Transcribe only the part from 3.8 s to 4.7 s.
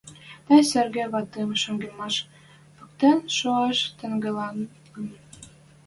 тӹнгӓлӹн.